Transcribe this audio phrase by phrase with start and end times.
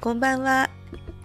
[0.00, 0.70] こんばんは。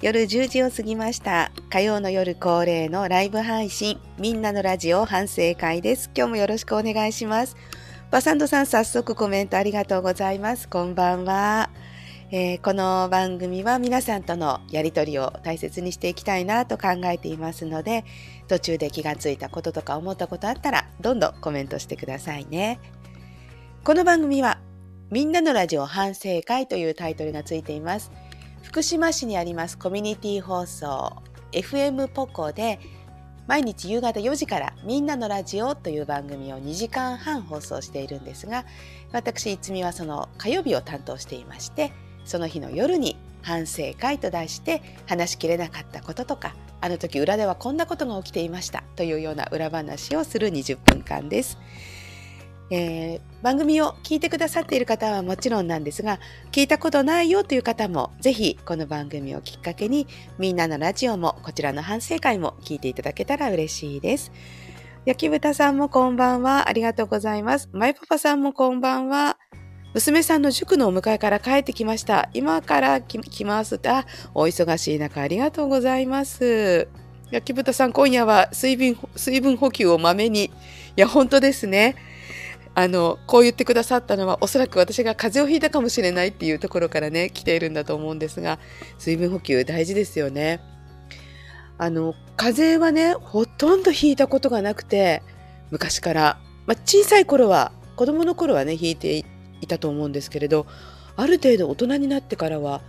[0.01, 1.53] 夜10時を過ぎました。
[1.69, 6.11] 火曜の夜恒例のライブ配信、みんなのラジオ反省会です。
[6.13, 7.55] 今日もよろしくお願いします。
[8.11, 10.67] バサンドさん、早速コメントありがとうございます。
[10.67, 11.69] こんばんは。
[12.31, 18.03] えーこの番組は皆さんとのやりとりを大切にしていきたいなと考えていますので、
[18.49, 22.81] 途中で気がついたこととか思ったことあったら、どんどんコメントしてくださいね。
[23.85, 24.59] この番組は、
[25.11, 28.11] みんなのラジオ反省会というタイトルがついています。
[28.65, 31.21] 福島市にありますコミュニティ放送
[31.53, 32.79] FM ポコで
[33.47, 38.65] 毎日夕方4時からみんなのラジオという番組を2時間半放送しているんですが
[39.13, 41.93] 私いつみはその火曜日を担当していまして
[42.25, 51.57] その日の夜に反省会と題して話しきれなかったこととかあの時裏ではこんなことが起きていましたというような裏話をする20分間です。
[52.69, 56.19] えー番組を聞いてくださっている方はもちろんなんですが
[56.51, 60.07] 聞いたことないよという方もぜひこの番組をきっかけに
[60.39, 64.31] みんなのラジオもこちらの反省会も聞いていただけたら嬉しいです。
[65.05, 66.67] 焼き豚さんもこんばんは。
[66.67, 67.69] ありがとうございます。
[67.71, 69.37] マイパパさんもこんばんは。
[69.93, 72.31] 娘さんの塾のお迎えから帰ってきました。
[72.33, 73.79] 今から来ます。
[73.85, 76.87] あ、お忙しい中ありがとうございます。
[77.29, 80.45] 焼き豚さん、今夜は水分、水分補給をまめに。
[80.45, 80.51] い
[80.95, 81.95] や、本当ですね。
[82.77, 88.59] あの、こう言ってくださったのは、おそらく私が風邪をひいたかもしれないっていうところからね、来ているんだと思うんですが、
[88.99, 90.59] 水分補給大事ですよね。
[91.77, 95.23] あの、風邪はね、ほとんどひいたことがなくて、
[95.71, 96.37] 昔から。
[96.65, 99.23] まあ、小さい頃は、子供の頃はね、ひいて
[99.61, 100.65] いたと思うんですけれど、
[101.15, 102.81] ある程度大人になってからは、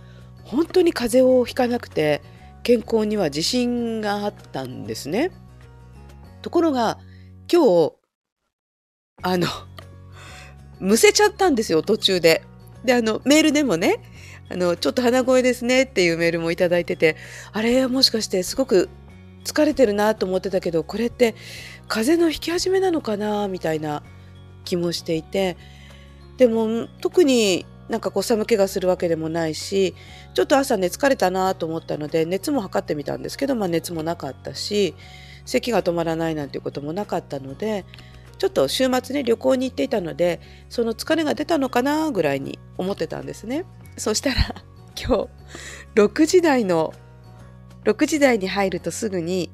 [0.43, 2.21] 本当に風邪をひかなくて、
[2.63, 5.31] 健康には自信があったんですね。
[6.41, 6.97] ところが、
[7.49, 7.93] 今日、
[9.21, 9.47] あの、
[10.79, 12.43] むせちゃったんですよ、途中で。
[12.83, 13.99] で、あの、メールでもね、
[14.49, 17.17] あの、ちょっと鼻声ですねっていうメールもいただいてて、
[17.51, 18.89] あれ、もしかしてすごく
[19.43, 21.35] 疲れてるなと思ってたけど、これって
[21.87, 24.03] 風邪の引き始めなのかなみたいな
[24.65, 25.57] 気もしていて、
[26.37, 29.95] でも、特になんかこう寒気がするわけでもないし、
[30.33, 34.93] ちょっと朝ね、疲れたなと思ったので、熱も測ってみたんですけど、まあ熱もなかったし、
[35.45, 37.85] 咳が止まらないなんていうこともなかったので、
[38.37, 40.39] ちょっと週末ね旅行に行っていたので
[40.69, 43.65] その疲れが出たのかなぐらいに思ってたんですね。
[43.97, 44.35] そしたら
[44.95, 45.27] 今
[45.95, 46.93] 日6時台の
[47.83, 49.51] 6時台に入るとすぐに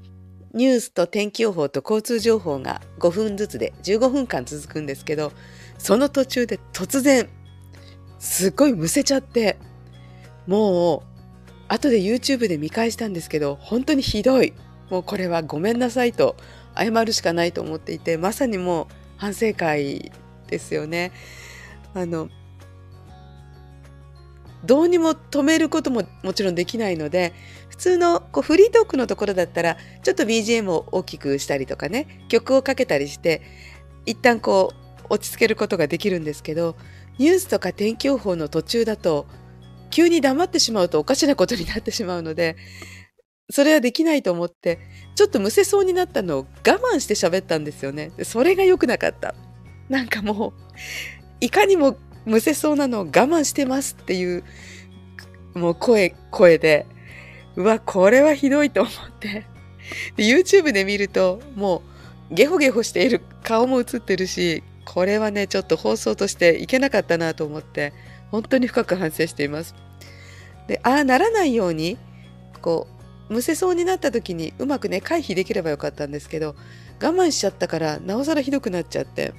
[0.54, 5.32] ニュースと天気予報と交通情報が5分ずつで15分間続くんですけど
[5.78, 7.30] その途中で突然
[8.20, 9.58] すっごいむせちゃって
[10.46, 11.02] もう
[11.68, 14.54] 後で YouTube で見返したんですけど本当にひどい。
[14.90, 16.36] もうこれはごめんなさいと
[16.76, 20.12] 謝るしかないと思っていてまさにもう反省会
[20.48, 21.12] ですよね。
[21.94, 22.30] あの
[24.66, 27.34] どうにも止めることももちろんできないので
[27.70, 33.42] 普通のこうフリートークのところだったらちょっと BGM を大きくしたりとかね曲をかけたりして
[34.06, 36.78] 一旦こう落ち着けることができるんですけど
[37.18, 39.28] ニュースとか天気予報の途中だと
[39.92, 42.56] 急に黙ってしまうとおかしなことになってしまうので
[43.50, 44.80] それはできないと思って
[45.16, 48.12] ちょっとむせそうになったのを我慢して喋ったんですよね。
[48.24, 49.36] それが良くなかった。
[49.90, 50.54] なんかもう
[51.42, 54.44] いかにもむせそうなのを我慢してますっていう
[55.54, 56.86] もう声声で
[57.56, 59.46] うわこれはひどいと思って。
[60.16, 61.84] で YouTube で見るとも
[62.32, 67.94] うゲホゲホしている顔も映ってるしこれはねちょっと放送としていけなかったなと思って
[68.32, 69.76] 本当に深く反省しています。
[70.68, 71.98] でああならないように
[72.62, 72.93] こう
[73.34, 76.56] むせそうになった時にうまくね回避できればよかったんですけど
[77.02, 79.34] 我慢しちゃったからなおさらひどくなっちゃって。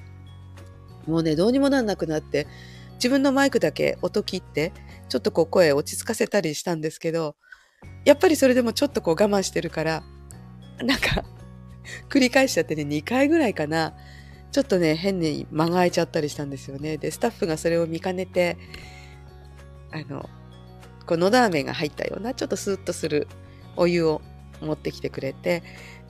[1.07, 2.47] もうねどうにもなんなくなって
[2.95, 4.73] 自分のマイクだけ音切って
[5.09, 7.37] ちょっとこう声落ち着かせたりしたんですけど
[8.05, 10.03] やっぱりそれでもちょっとこう我慢してるから
[10.83, 11.25] なんか
[12.09, 13.95] 繰り返しちゃってね2回ぐらいかな。
[14.51, 16.97] ちょっとね変に間が空いちゃったりしたんですよね。
[16.97, 18.57] でスタッフがそれを見かねて
[19.91, 20.31] あの
[21.07, 23.27] こうのど飴が入ったようなちょっとスーッとする
[23.77, 24.21] お湯を
[24.61, 25.63] 持ってきてくれて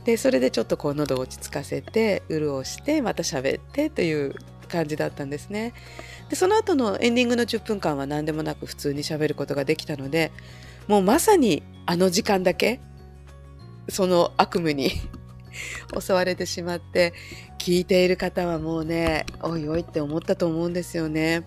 [0.04, 4.34] でそれでちょっとこう喉を落ち着かせて潤してまた喋ってという
[4.68, 5.72] 感じだったんですね。
[6.28, 10.32] でその後のエンディングの10分間は何でもなく普通に喋ることができたので
[10.88, 12.80] もうまさにあの時間だけ
[13.88, 14.90] その悪夢に
[15.98, 17.12] 襲われてしまって
[17.58, 21.44] 聞いている方はもうねおいおいって思ったと思うんですよね。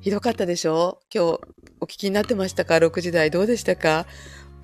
[0.00, 0.98] ひどかったでしょ？
[1.14, 1.40] 今日
[1.80, 4.06] お聞きになってましたか？6時台どうでしたか？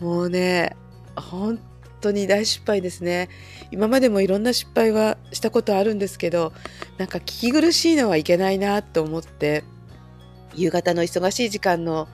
[0.00, 0.76] もうね
[1.16, 1.58] 本
[2.00, 3.28] 当に大失敗ですね
[3.70, 6.52] 今までもいろんな失敗はしたことあるんですけど
[6.96, 9.64] なんか聞き苦しいのはいけないなと思って
[10.54, 12.08] 夕方の忙しい時間の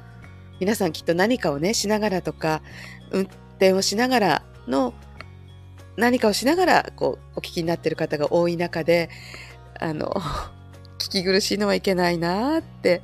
[0.60, 2.62] 皆さんきっと何かをねしながらとか
[3.10, 4.94] 運転をしながらの
[5.96, 9.10] 何かをしながらこうお聞きになってる方が多い中で
[9.78, 10.08] あの
[10.98, 13.02] 聞き苦しいのはいけないなって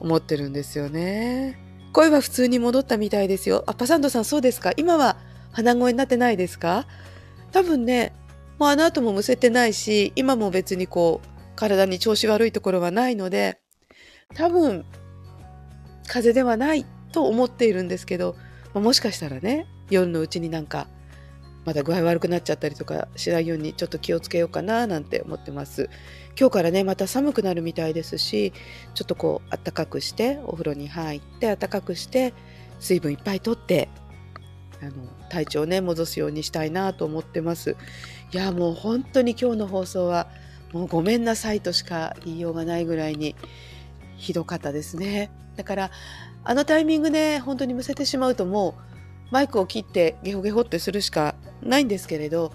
[0.00, 1.65] 思ってるんですよね。
[1.96, 3.64] 声は普通に戻ったみたいですよ。
[3.66, 4.72] あ、パサンドさんそうですか？
[4.76, 5.16] 今は
[5.52, 6.86] 鼻声になってないですか？
[7.52, 8.12] 多分ね、
[8.58, 13.62] もうあの後もむせてないし、今も別にこう、体に調子悪いところはないので、
[14.34, 14.84] 多分、
[16.06, 18.36] 風邪ではないと思っているんですけど、
[18.74, 20.88] ま、もしかしたらね、夜のうちになんか、
[21.66, 25.90] まだ具合悪くなっちゃったりとかしないようにちょっと気をつけようかななんて思ってます。
[26.38, 28.52] 今日からねまた寒くなるみたいですし
[28.94, 32.34] ちょっとこうあったかくしてお風呂に入ってあったかくして
[32.78, 33.88] 水分いっぱいとって
[34.82, 34.92] あの
[35.30, 37.74] 体調をね戻すようにしたいなと思ってます
[38.32, 40.28] いやもう本当に今日の放送は
[40.74, 43.34] もうごめんなさいとしか言いようがないぐらいに
[44.18, 45.90] ひどかったですねだから
[46.44, 48.86] あのタイミングで本当にむせてしまうともう
[49.30, 52.52] マイクを切ってゲホゲホってするしかないんですけれど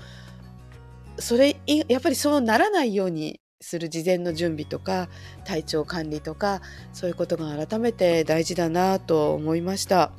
[1.19, 5.07] それやっぱりそうならないようにする事前の準備とか
[5.45, 6.61] 体調管理とか
[6.93, 10.11] そういうことが改めて大事だなと思いました。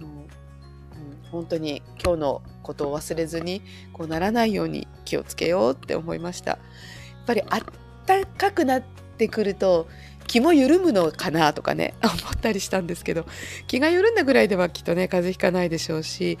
[0.00, 6.52] うん、本当に今日のことを忘れずにこうならないように気をつけようって思いました。
[6.52, 7.60] やっぱりあっ
[8.04, 8.82] たかくなっ
[9.16, 9.86] てくると
[10.26, 13.26] 気も緩むのかなとかね 思ったりしたんですけど
[13.66, 16.38] 気が緩んだぐらいではきっとね風邪ひかないでしょうし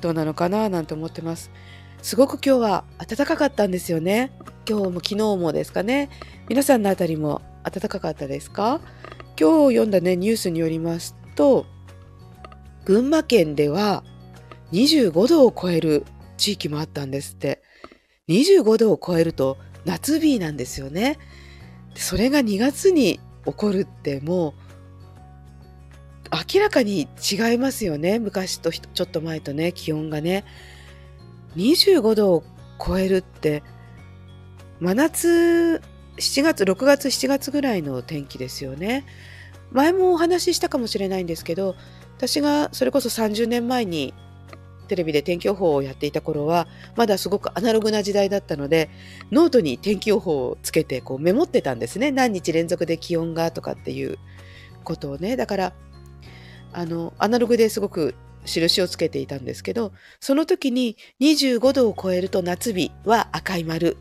[0.00, 1.50] どうなのかななんて思ってます。
[2.02, 4.30] すごく今日は暖かかったんですよね。
[4.68, 6.10] 今日も昨日もですかね。
[6.50, 8.82] 皆さんのあたりも暖かかったですか？
[9.40, 11.64] 今日読んだね、ニュースによりますと、
[12.84, 14.04] 群馬県では
[14.72, 16.04] 25度を超える
[16.36, 17.62] 地域もあったんですって。
[18.28, 21.18] 25度を超えると夏日なんですよね。
[21.94, 24.64] それが2月に起こるってもう
[26.54, 28.18] 明らかに違いますよね。
[28.18, 30.44] 昔とちょっと前とね、気温がね。
[31.56, 32.44] 25度を
[32.84, 33.62] 超えるって
[34.80, 35.80] 真夏
[36.16, 39.04] 7月6月7月ぐらいの天気ですよね
[39.72, 41.74] 前もお話ししたかもしれないんですけど
[42.16, 44.14] 私がそれこそ30年前に
[44.84, 46.66] テレビで天気予報をやっていた頃は
[46.96, 48.90] まだすごくアナログな時代だったので
[49.32, 52.10] ノートに天気予報をつけてこうメモってたんですね。
[52.12, 54.18] 何日連続で気温がとかっていう
[54.84, 55.36] ことをね。
[55.36, 55.72] だから
[56.72, 58.14] あのアナログですごく
[58.44, 63.96] 印をつけていたんですけどその時に25度を超えると夏日は赤い丸。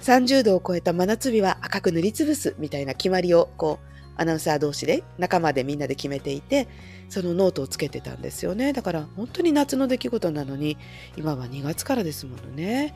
[0.00, 3.89] 30度を超えた真夏日は赤く塗りつぶすみたいな決まりをこう
[4.20, 6.68] アナウンサー同士で仲間でみんなで決めていて
[7.08, 8.72] そのノートをつけてたんですよね。
[8.72, 10.76] だから本当に夏の出来事なのに
[11.16, 12.94] 今は2月からですものね。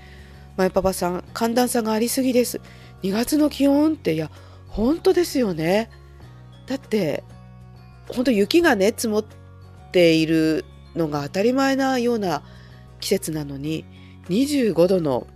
[0.56, 2.60] 前パパさん寒暖差がありすぎです。
[3.02, 4.30] 2月の気温っていや
[4.68, 5.90] 本当ですよね。
[6.66, 7.24] だって
[8.08, 9.44] 本当雪がね積もって
[9.94, 10.64] ている
[10.96, 12.42] のが当たり前なような
[12.98, 13.84] 季節なのに
[14.28, 15.28] 25度の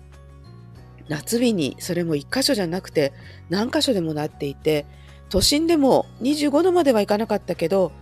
[1.09, 3.13] 夏日にそれも1箇所じゃなくて
[3.49, 4.85] 何箇所でもなっていて
[5.31, 7.93] 都心でも25度まではいかなかったけど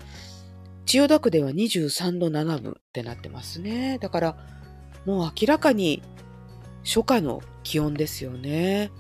[0.85, 4.37] 千代田区では23度7分ってなってますねだから
[5.05, 6.03] もう明らかに
[6.85, 8.93] 初夏の気温ですよね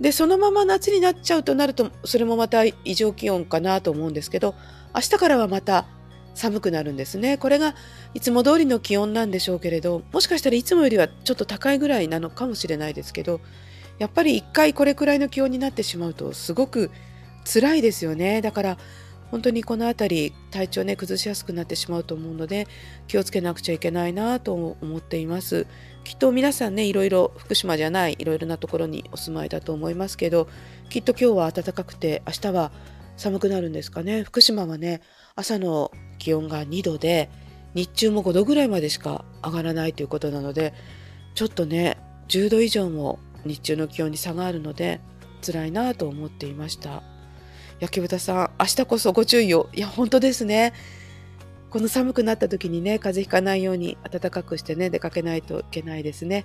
[0.00, 4.54] でそのまま夏になっちゃうとなるとそれもまた異常気温かなと思うんですけど
[4.94, 5.86] 明日からはまた
[6.34, 7.38] 寒くなるんですね。
[7.38, 7.74] これが
[8.14, 13.40] いつも通りの気温なんでしょうけれど、もしかしたらいつもよりはちょっと高いぐらいなのかもしれないですけど、
[13.98, 16.90] やっぱり一回これくらいの気温になってしまうとすごく
[17.44, 18.40] 辛いですよね。
[18.40, 18.78] だから
[19.30, 22.66] 本当にこの辺り体調ね崩しやすくなってしまうと思うので
[23.06, 25.66] 気をつけなくちゃいけないなと思っています。
[26.04, 30.48] きっと皆さんねいろいろ福島じゃないいろいろなところにお住まいだと思いますけど
[30.88, 32.72] きっと今日は暖かくて明日は
[33.16, 35.02] 寒くなるんですかね福島はね
[35.36, 37.30] 朝の気温が2度で
[37.74, 40.72] 日中も5度ぐらいまでしか上がらないということなので
[41.34, 45.00] ちょっとね10度以上も日中の気温に差があるので
[45.44, 47.02] 辛いなと思っていました
[47.80, 49.70] 焼き豚さん明日こそご注意を。
[49.72, 50.74] いや本当ですね。
[51.70, 56.44] この寒くなった時にね風邪ひかないように暖かくしてね出かけないといけないですね。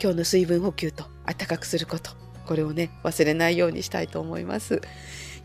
[0.00, 2.12] 今日の水分補給と暖かくすること
[2.46, 4.80] これをね忘れないようにしたいと思います。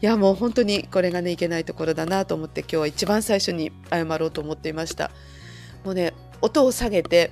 [0.02, 5.10] いやもう本当にこれがねいけないところだなと思って今日は一番最初に謝ろうと思っていました。
[5.84, 7.32] もうね音を下げて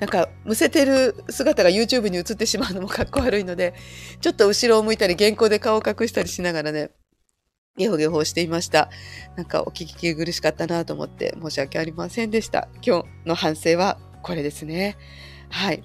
[0.00, 3.74] なんかむせてる姿が YouTube に映ってしまうのもかっこ悪いので
[4.22, 6.90] ちょっと後ろを向いたり原稿で顔を隠したりしながらね
[7.76, 8.88] ゲホゲホしていました。
[9.34, 12.68] なんかお聞き苦しかったなと思って申し訳ありませんでした。
[12.86, 14.96] 今日の反省はこれですね。
[15.50, 15.82] はい。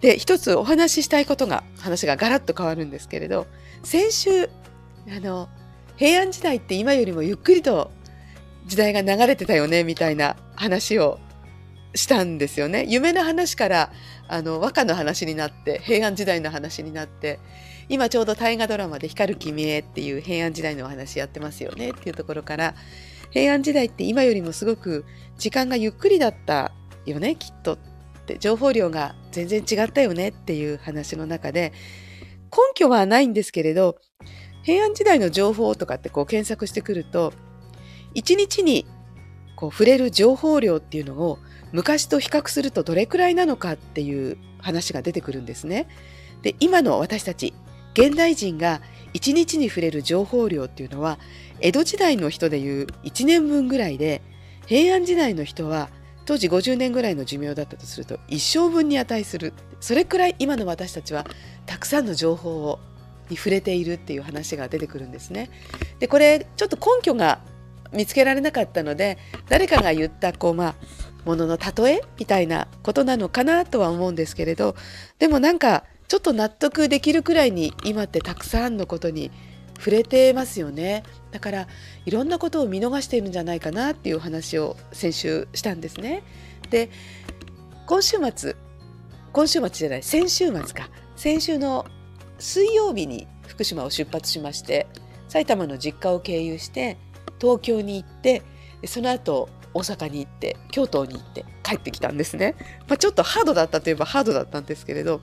[0.00, 3.46] で一つお話ししたいことが話がガラッと変わるんですけれど
[3.84, 5.48] 先週あの
[5.96, 7.92] 平安時代って今よりもゆっくりと
[8.66, 11.20] 時代が流れてたよねみたいな話を
[11.94, 12.86] したんですよね。
[12.88, 13.92] 夢の話から
[14.26, 17.38] あの和歌の話になって平安時代の話になって
[17.90, 22.76] 今ちょうど大河ドラマで「光る君へ」っていう平安時代のお話やってますよねっていうところから
[23.30, 25.04] 平安時代って今よりもすごく
[25.38, 26.70] 時間がゆっくりだった
[27.04, 27.78] よねきっとっ
[28.26, 31.72] て情報量が全然違ったよねっていう話の中で
[32.52, 33.96] 根拠はないんですけれど
[34.62, 37.32] 平安時代の情報とかってこう検索してくると
[38.14, 38.86] 一日に
[39.56, 41.40] こう触れる情報量っていうのを
[41.72, 45.88] 昔と比較するとどれくらいなのかっていう話が出てくるんですね。
[46.42, 47.52] で今の私たち
[47.94, 48.80] 現代人が
[49.14, 51.18] 1日に触れる情報量っていうのは
[51.60, 54.22] 江戸時代の人でいう1年分ぐらいで
[54.66, 55.90] 平安時代の人は
[56.26, 61.26] 当時50年ぐらいの寿命だったとすると一生分に値するそれくらい今の私たちは
[61.66, 62.78] たくさんの情報を
[63.30, 65.50] に触れているっていう話が出てくるんですね。
[66.00, 67.40] でこれちょっと根拠が
[67.92, 69.18] 見つけられなかったので
[69.48, 70.74] 誰かが言ったこうまあ
[71.24, 74.74] ものの例えみたいなことなのかなとは思うんですけれど
[75.18, 79.30] でもなんかちょっと納得できるくらいに今ってたくさんのことに
[79.78, 81.04] 触れてますよね。
[81.30, 81.68] だから
[82.04, 86.24] いろんなことを見逃しているんじゃないかなっていう話を先週したんですね。
[86.68, 86.90] で
[87.86, 88.56] 今週末
[89.32, 90.90] 今週末じゃない先週末か。
[91.14, 91.86] 先週の
[92.40, 94.88] 水曜日に福島を出発しまして
[95.28, 96.98] 埼玉の実家を経由して
[97.40, 98.42] 東京に行って
[98.84, 102.56] その後大阪に行って京都に行って帰ってきたんですね、
[102.88, 105.20] まあ、ちょっとハードだったといえばハードだったんですけれど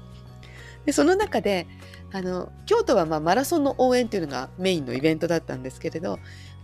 [0.88, 1.68] でその中で
[2.14, 6.18] あの京都はまマラソンの応援っていうのがメインのイベントだったんですけれど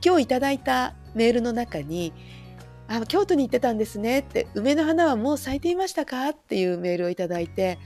[0.03, 2.13] 今日いただいたメールの中に
[2.88, 7.80] 「あ京都に行ってたんですね」って「梅の花はもう咲いていましたか?」っていうメールをいただいて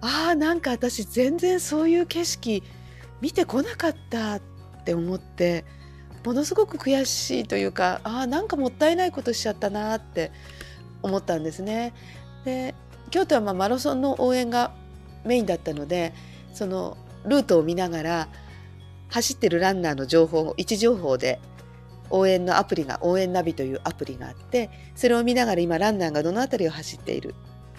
[0.00, 2.64] ああなんか私全然そういう景色
[3.20, 4.40] 見てこなかったっ
[4.84, 5.64] て思って
[6.24, 10.32] ものすごく悔しいというかああなんかもったいないことしちゃったなって
[11.00, 11.92] 思ったんですね。
[12.44, 12.74] で
[13.10, 14.72] 京都はまマラソンの応援が
[15.24, 16.12] メインだったので
[16.52, 18.28] そのルートを見ながら
[19.08, 21.40] 走ってるランナーの情報を位置情報で
[22.10, 27.34] 応援のアプリが応援ナビというアプリがあってそれを見ながら今ランナーがどの辺りを走っている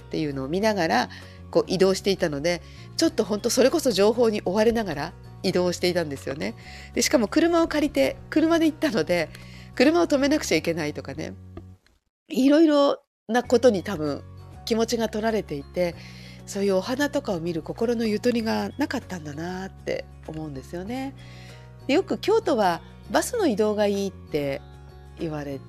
[0.07, 1.09] っていうのを見ながら
[1.51, 2.61] こう移動していたので
[2.97, 6.55] ちょっと本当それこそ情報に追われながら移動していたんですよね。
[6.93, 9.29] でしかも車を借りて車で行ったので
[9.75, 11.33] 車を止めなくちゃいけないとかね
[12.27, 14.23] いろいろなことに多分
[14.65, 15.95] 気持ちが取られていて
[16.45, 21.15] そういうお花とかを見る心のゆとりがなかったんだなって思うんですよね。
[21.87, 24.61] でよく京都はバスの移動がいいって
[25.19, 25.59] 言われ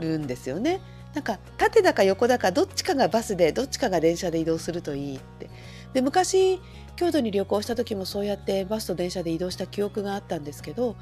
[0.00, 0.80] るんですよね。
[1.14, 5.48] なんか縦だか横だかどっちかがバスでどっちかが電車で移動するといいって。
[5.92, 6.60] で昔
[6.96, 10.96] 京都に旅行した時もそうやってバスと電車で移動した記憶があったんですけど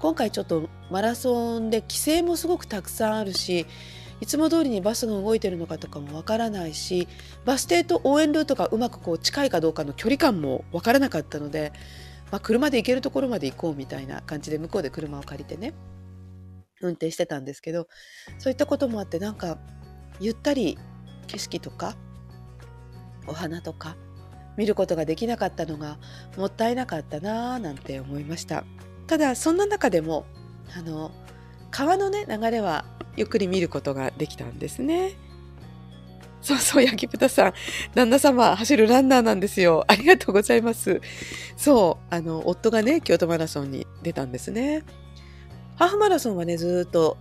[0.00, 3.66] 今回ちょっとマラソンで規制もすごくたくさんあるし
[4.20, 7.08] いつも通りにバスが動いてるのかとかもわからないし
[7.44, 11.72] バス停と応援ルートがうまくこう近いかどうかの距離感もわからなかったので、
[12.30, 15.74] まあ、車で行けるところまで行こうみたいな感じで向こうで車を借りてね
[16.80, 17.88] 運転してたんですけど
[18.38, 19.58] そういったこともあってなんか
[20.20, 20.78] ゆったり
[21.26, 21.94] 景色とか
[23.26, 23.96] お花とか
[24.56, 25.98] 見ることができなかったのが
[26.36, 28.64] もったいなかったなぁなんて思いました。
[29.06, 30.26] ただそんな中でも
[30.76, 31.12] あの
[31.70, 32.84] 川のね流れは
[33.16, 35.12] ゆっくり見ることができたんですね。
[36.40, 37.52] そうそう焼き豚さん。
[37.94, 39.84] 旦那様走るランナーなんですよ。
[39.88, 41.00] ありがとうございます。
[41.56, 44.84] そうあの夫がね京都マラソンに出たんですね。
[45.76, 47.16] ハーフマラソンはねずっと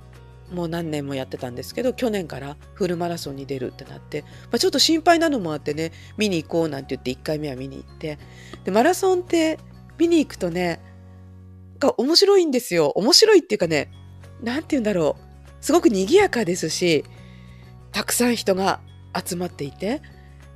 [0.51, 8.17] もう何年もやってたんですけど去年からフルマラソンに出るってなって、まあ、ちょっと心配なのもあってね見に行こうなんて言って1回目は見に行って。
[8.63, 9.59] でマラソンって
[9.97, 10.79] 見に行くとね
[11.79, 12.89] が面白いんですよ。
[12.95, 13.91] 面白いっていうかね
[14.41, 17.03] 何て言うんだろうすごく賑やかですし
[17.91, 18.79] たくさん人が
[19.13, 20.01] 集まっていて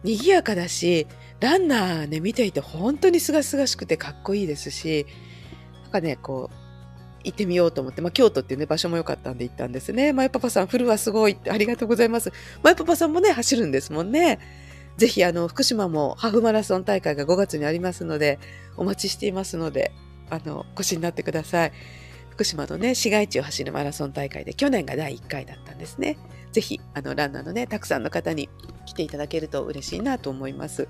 [0.04, 1.08] 賑やかだし
[1.40, 5.06] ランナーね見ていて本当にすがすがしくてかっこいいですし
[5.84, 6.62] なんかねこう
[7.24, 10.14] 行ってみようと思って、まあ、京都っていうね、場所も良かったんで行ったんですね。
[10.14, 12.32] まゆパパさん、フルはすごいって、ありがとうございます。
[12.64, 14.40] まゆパパさんもね、走るんですもんね。
[14.98, 18.40] ぜひ、あの、福島もハーフマラソン大会が5月にありますので、
[18.78, 19.92] お待ちしていますので、
[20.30, 21.72] あの、越しになってください。
[22.42, 26.18] 福島のね、市街地を走るマラソン大会で、去年が第1回だったんですね。
[26.52, 28.50] ぜひ、あの、ランナーのね、たくさんの方に
[28.86, 30.88] 来ていただけると嬉しいなと思います。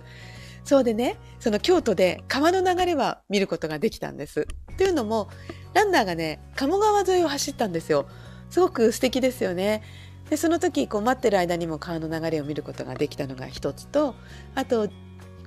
[0.63, 4.48] そうでね、その京都で川の流れは見ることができたんです。
[4.77, 5.29] というのも、
[5.74, 8.08] ランナーがね鴨川沿いを走ったんですよ
[8.50, 9.84] すごく素敵ですよね
[10.29, 14.15] でその時こう待ってる間にも川の流れを見ることができたのが一つと
[14.55, 14.89] あと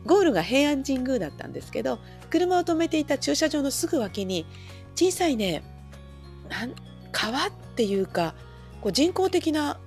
[0.07, 1.99] ゴールが平安神宮だったんですけど
[2.31, 4.47] 車を止めていた駐車場のすぐ脇に
[4.95, 5.63] 小さいね
[6.49, 6.75] なん
[7.13, 8.35] 川っていうか
[8.81, 9.79] こう人工的な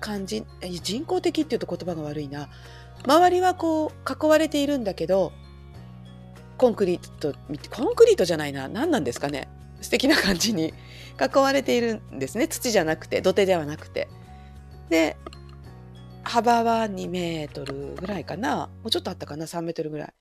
[0.00, 0.44] 感じ
[0.82, 2.48] 人工的っていうと言葉が悪いな。
[3.06, 5.32] 周りはこう囲われているんだけど
[6.56, 7.34] コンクリート
[7.70, 8.68] コンクリートじゃないな。
[8.68, 9.48] 何なんですかね。
[9.80, 10.72] 素敵な感じに
[11.20, 12.48] 囲われているんですね。
[12.48, 14.08] 土じゃなくて土手ではなくて。
[14.88, 15.16] で
[16.22, 18.56] 幅は2メートルぐらいかな。
[18.56, 19.46] もうちょっとあったかな。
[19.46, 20.14] 3メートルぐらい。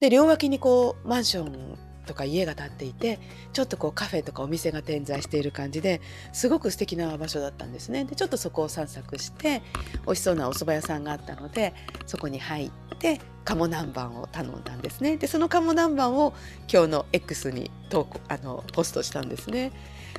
[0.00, 3.20] で両脇にこうマンションとか家が建っていて
[3.52, 6.00] ちょっとこうカフェとかお店が点在している感じで
[6.32, 8.04] すごく素敵な場所だったんですね。
[8.04, 9.62] でちょっとそこを散策して
[10.06, 11.74] 美味しそうなお蕎麦屋さんがあったので
[12.06, 15.16] そこに入って鴨南蛮を頼んだんですね。
[15.18, 16.34] でその鴨南蛮を
[16.72, 19.72] 今日の X に投稿あのポストしたんですね。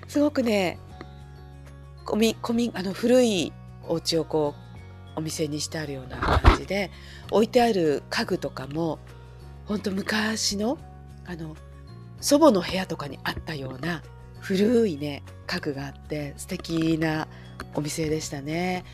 [0.08, 0.80] すごくね
[2.06, 3.52] こみこみあの古い
[3.88, 4.54] お家をこ
[5.16, 6.92] うお店にしてあるような感じで
[7.32, 9.00] 置いてある家具とかも
[9.66, 10.80] 本当昔の
[11.26, 11.56] あの
[12.22, 14.02] 祖母の部屋とかにあったような
[14.40, 17.28] 古いね家具があって素敵な
[17.76, 18.86] お店でしたね。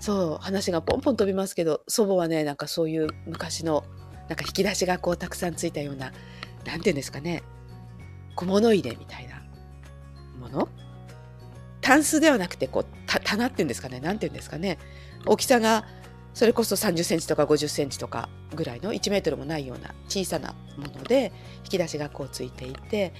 [0.00, 3.84] そう話がポンポン飛びますけど祖母はねなんかそういう昔の
[4.28, 6.12] なんか引き出しがこうたくさんついたような
[6.64, 7.42] 何て言うんですかね
[8.34, 9.42] 小物入れみたいな
[10.38, 10.68] もの？
[11.82, 14.78] タンスではなくてこう棚っていうんですかね何て言うんですかね
[15.26, 15.84] 大きさが
[16.32, 21.32] それこそ30センチとか50センチとかぐらいの1メートルもないような小さなもので
[21.64, 23.12] 引き出しがこうついていて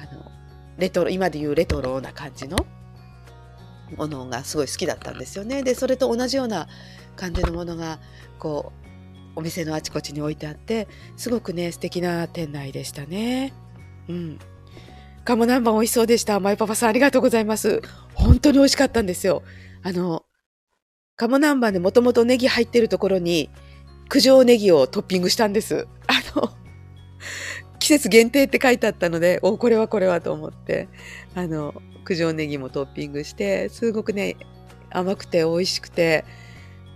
[0.00, 0.22] あの
[0.78, 2.56] レトロ今でいうレトロな感じの
[3.96, 5.62] ものがすごい好きだったんですよね。
[5.62, 6.68] でそれと同じような
[7.16, 7.98] 感じのものが
[8.38, 8.72] こ
[9.34, 13.52] うお店のあちこちに置いてあってすごくね素敵な店内でしたね。
[14.08, 14.38] うん。
[15.24, 16.40] 鴨南蛮美味しそうでした。
[16.40, 17.82] マイパパさんありがとうございます。
[18.14, 19.42] 本当に美味しかったんですよ。
[19.82, 20.24] あの
[21.16, 23.50] 鴨南蛮でもともとネギ入ってるところに
[24.12, 25.86] 九条ネギをトッピングしたんです。
[26.08, 26.50] あの、
[27.78, 30.88] 季節限定って書いてあったので、おこれはこれはと思って、
[31.36, 34.36] あの、九条ネギもトッピングして、すごくね、
[34.90, 36.24] 甘くて美味しくて、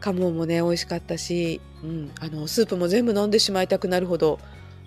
[0.00, 4.40] 鴨もね、美味しかったし、うん、あの、スープも全部飲んでしまいたくなるほど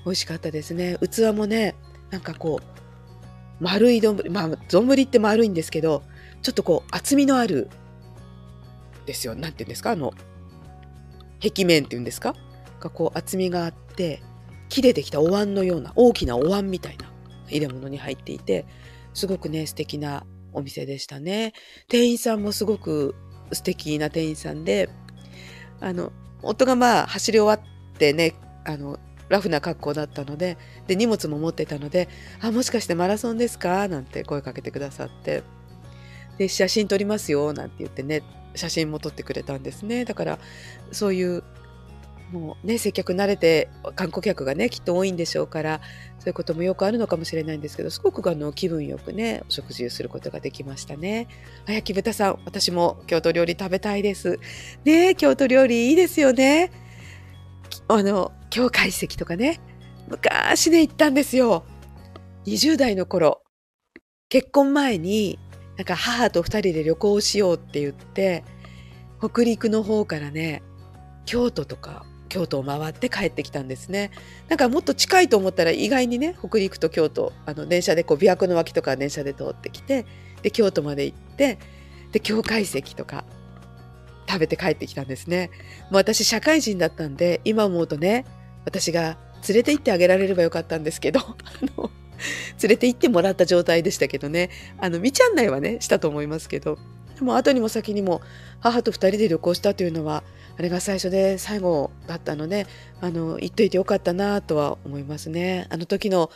[0.03, 0.97] 美味しかったですね。
[1.01, 1.75] 器もね、
[2.09, 6.03] なんかこう、丸い丼、まあ、丼って丸いんですけど、
[6.41, 7.69] ちょっとこう、厚みのある
[9.05, 9.33] ですよ。
[9.33, 9.91] なんて言うんですか？
[9.91, 10.13] あの、
[11.41, 12.35] 壁面っていうんですか？
[12.79, 14.21] がこう厚みがあって、
[14.69, 17.11] 木でできたお椀のような大きなお椀みたいな
[17.47, 18.65] 入れ物に入っていて、
[19.13, 21.53] すごくね、素敵なお店でしたね。
[21.87, 23.15] 店員さんもすごく
[23.51, 24.89] 素敵な店員さんで、
[25.79, 28.33] あの、夫がまあ走り終わってね、
[28.65, 32.09] あの、ラフな格好だったので、で、荷物も持ってたので、
[32.41, 33.87] あ、もしかしてマラソンですか？
[33.87, 35.43] なんて声かけてくださって、
[36.37, 38.21] で、写真撮りますよ、なんて言ってね、
[38.57, 40.05] 写真も撮ってくれたんですね。
[40.05, 40.39] だから
[40.91, 41.43] そういう
[42.31, 45.81] もうね接客慣れて観光客がねきっと多いんでしょうから
[46.19, 51.27] そういうこともよくあるのかもしれないんですけどすごくあの気分よくねお食事をすることができましたね。
[51.65, 54.39] あやき豚さん私も京都料理食べたいです。
[54.83, 56.71] ね京都料理いいですよね。
[57.87, 59.61] あの京懐石とかね
[60.09, 61.63] 昔ね行ったんですよ。
[62.45, 63.41] 20代の頃
[64.29, 65.39] 結婚前に
[65.77, 68.43] なんか母と2人で旅行しようって言って
[69.19, 70.63] 北陸の方からね
[71.25, 74.11] 京都とか京都を回って帰ってきたんですね。
[74.49, 80.05] なんかもっと近いと思ったら意外にね北陸と京都あの電車でこう琵琶湖の脇とか電車で通ってきて
[80.41, 81.57] で京都まで行って
[82.11, 83.23] で京懐石とか
[84.27, 85.51] 食べて帰ってきたんですね。
[85.89, 88.25] もう私社会人だったんで今思うとね
[88.65, 91.21] 私が連れて行ってあげられればよかったんですけど。
[92.61, 94.49] 連れて行ってもらった状態でしたけどね
[94.79, 96.77] あの道案内はねしたと思いますけど
[97.15, 98.21] でも後にも先にも
[98.59, 100.23] 母と2人で旅行したというのは
[100.57, 102.67] あれが最初で最後だったので
[103.01, 105.67] あの行っといてよかったなとは思いますね。
[105.69, 106.31] あの時の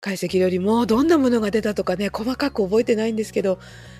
[0.00, 3.58] 解析よりもどんなものが出たとかね細かく覚えてないんですけど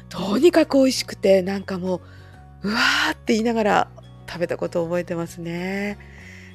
[0.08, 2.00] とにかく美味しくてなんかも
[2.62, 3.88] ううわーって言いながら
[4.28, 5.98] 食べたことを覚えてますね。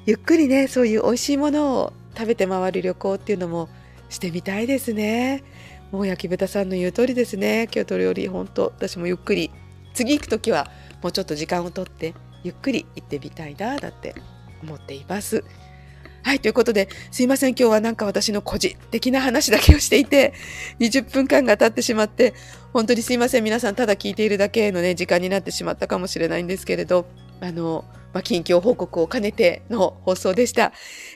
[0.06, 3.70] ゆっくりねそういう美味しいものを食べて回る旅行っていうのも
[4.12, 5.43] してみたいですね。
[5.91, 7.67] もう焼き豚さんの言う通りですね。
[7.71, 9.50] 京都料理本当私もゆっくり。
[9.93, 10.69] 次行く時は
[11.02, 14.15] もうちょっと時間をとってゆっくり行ってみたいなだって
[14.63, 15.43] 思っています。
[16.24, 20.34] はい、ということで、すいません、今日はなんか私の個人的な話だけをしていて、
[20.80, 22.36] 20分間が経ってしまって、
[22.74, 27.08] 本当にすいません、皆さん、ただ聞いているだけのね、時間になってしまったかもしれないんですけれど、
[27.39, 30.74] あの、まあ、近況報告を兼ねての放送でした。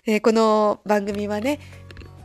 [0.07, 1.59] えー、この番組はね、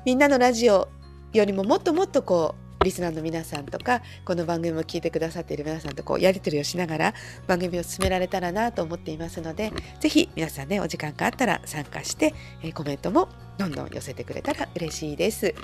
[0.05, 0.89] みんなのラジオ
[1.33, 7.15] よりももっともっとこうリスナーの皆さんとかこの番組を聞いてくださっている皆さんとこうやり取りをしながら
[7.47, 12.33] 番組を進められたらなと思っていますのでぜひ皆さんねお時間があったら参加して、
[12.63, 15.55] えー、コメントもどんどん寄せてくれたら嬉しいです、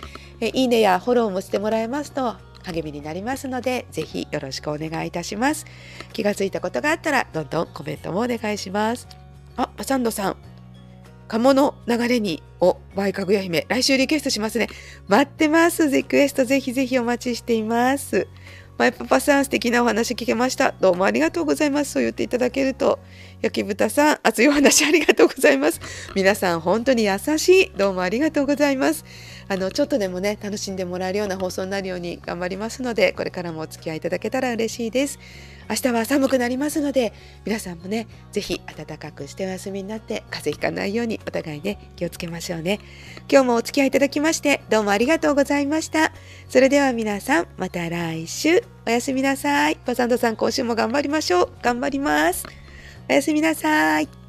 [0.40, 5.64] えー、いいねやフォローもしてもらえますと励みになりますのでぜひよろしくお願いいたします。
[6.12, 9.07] 気がついたことがあったらどんどんコメントもお願いします。
[9.57, 10.37] あパサンドさん
[11.28, 14.68] 鴨の流れにをバイかぐや姫来週リクエストしますね。
[15.08, 15.88] 待ってます。
[15.88, 18.28] リクエストぜひぜひお待ちしています。
[18.78, 20.72] マイパパさん素敵なお話聞けました。
[20.72, 21.92] どうもありがとうございます。
[21.92, 22.98] そう言っていただけると
[23.40, 25.80] 焼き豚さん熱いお話ありがとうございます。
[26.14, 27.72] 皆さん本当に優しい。
[27.76, 29.04] どうもありがとうございます。
[29.48, 35.18] あのちょっとでもね楽しんでもらえるような放送になるように頑張りますのでこれからもお付き合いいただけたら嬉しいです。
[35.68, 37.12] 明日は寒くなりますので
[37.44, 42.81] 皆さんもね是非暖かくしてお休みになって風邪ひかないようにお互いね気をつけましょうね。
[43.31, 46.12] 今日もお付き合いいただきましてどうもありがとうございました。
[46.48, 48.62] それでは皆さんまた来週。
[48.87, 49.76] おやすみなさい。
[49.85, 51.52] パサンドさん今週も頑張りましょう。
[51.62, 52.44] 頑張ります。
[53.09, 54.25] おやすみなさい。